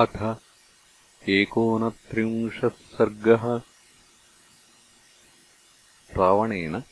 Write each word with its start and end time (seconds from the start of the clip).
अथ 0.00 0.36
एकोनत्रिंशः 1.28 2.68
सर्गः। 2.68 3.60
रावणेन 6.16 6.82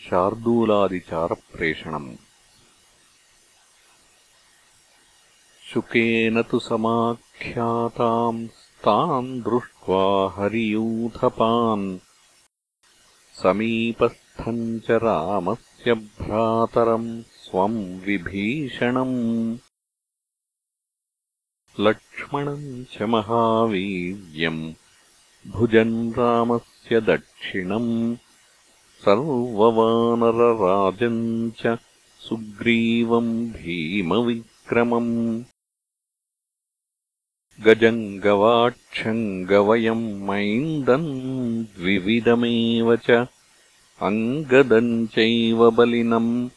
शार्दूलादिचारप्रेषणम्। 0.00 2.16
शुकेन 5.72 6.42
तु 6.42 6.58
समाख्याताम् 6.58 8.48
तान् 8.86 9.42
दृष्ट्वा 9.42 10.30
हरियूथपान्। 10.30 11.98
समीपस्थम् 13.42 14.80
च 14.80 14.90
रामस्य 14.90 15.94
भ्रातरम् 15.94 17.22
स्वम् 17.22 18.00
विभीषणम् 18.00 19.58
लक्ष्मणम् 21.80 22.84
च 22.84 23.02
महावीर्यम् 23.02 24.72
भुजन् 25.46 26.12
रामस्य 26.12 27.00
दक्षिणम् 27.00 28.16
सर्ववानरराजम् 29.04 31.50
च 31.50 31.78
सुग्रीवम् 32.28 33.52
भीमविक्रमम्। 33.52 35.42
गजम् 37.66 38.18
गवाक्षम् 38.18 39.44
गवयम् 39.44 40.28
मैन्दम् 40.28 41.64
द्विविधमेव 41.64 42.96
च 42.96 43.26
अङ्गदम् 44.02 45.06
चैव 45.06 45.70
बलिनम् 45.70 46.48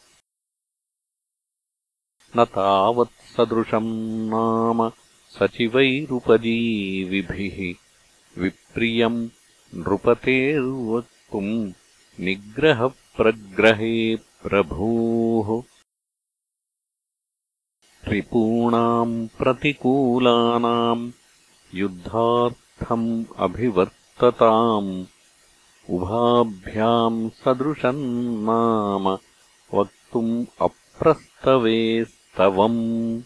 न 2.37 2.45
तावत्सदृशम् 2.45 4.29
नाम 4.29 4.91
सचिवैरुपजीविभिः। 5.39 7.73
विप्रियम् 8.41 9.29
नृपतेर्वक्तुम् 9.75 11.71
निग्रहप्रग्रहे 12.19 14.15
प्रभोः 14.15 15.68
रिपूणाम् 18.09 19.27
प्रतिकूलानाम् 19.27 21.11
युद्धार्थम् 21.73 23.25
अभिवर्तताम् 23.37 25.05
उभाभ्याम् 25.89 27.29
सदृशम् 27.29 28.45
नाम 28.45 29.17
वक्तुम् 29.73 30.45
अप्रस्तवेस्तवम्। 30.61 33.21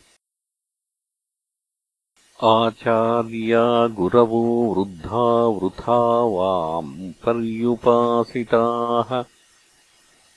आचार्या 2.44 3.88
गुरवो 3.88 4.74
वृद्धा 4.74 5.46
वृथा 5.46 6.24
वाम् 6.24 7.14
पर्युपासिताः। 7.14 9.24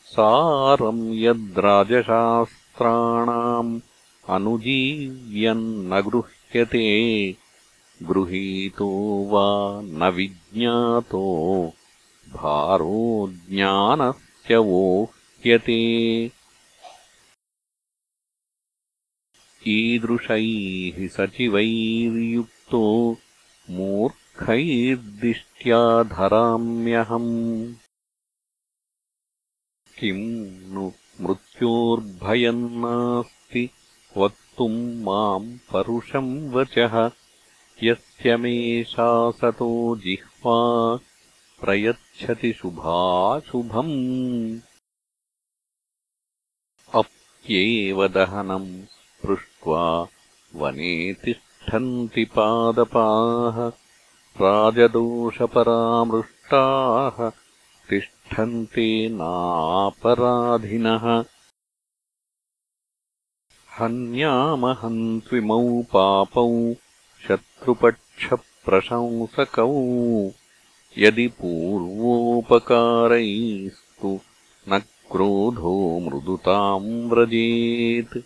सारम् 0.05 1.15
यद्राजशास्त्राणाम् 1.15 3.81
अनुजीव्यम् 4.29 5.87
न 5.87 6.01
गृह्यते। 6.01 7.37
गृहीतो 8.03 9.25
वा 9.25 9.83
न 9.83 10.13
विज्ञातो। 10.15 11.73
भारो 12.29 13.35
ज्ञानस्य 13.51 14.57
वोह्यते। 14.57 16.31
ईदृशैः 19.69 21.09
सचिवैर्युक्तो 21.09 23.17
मूर्खैर्दिष्ट्या 23.71 26.03
धराम्यहम्। 26.03 27.75
किम् 29.99 30.75
नु 30.75 30.93
मृत्योर्भयम् 31.21 32.71
नास्ति 32.71 33.71
वक्तुम् 34.17 35.03
माम् 35.03 35.59
परुषम् 35.73 36.51
वचः। 36.51 37.11
यस्य 37.83 38.37
मे 38.37 38.85
शासतो 38.85 39.97
जिह्वा 39.97 40.99
प्रयच्छति 41.61 42.53
शुभाशुभम्। 42.53 44.59
अप्येव 46.95 48.09
दहनम् 48.09 48.83
स्पृष्ट्वा 48.83 50.09
वने 50.55 51.13
तिष्ठन्ति 51.13 52.25
पादपाः 52.25 53.73
राजदोषपरामृष्टाः 54.41 57.31
तिष्ठन्ते 57.89 59.09
नापराधिनः 59.09 61.25
हन्यामहन्त्विमौ 63.81 65.83
पापौ 65.83 66.75
शत्रुपक्षप्रशंसकौ। 67.29 69.75
यदि 70.99 71.29
पूर्वोपकारैस्तु 71.29 74.21
न 74.69 74.83
क्रोधो 75.13 75.99
मृदुताम् 75.99 77.11
व्रजेत्। 77.11 78.19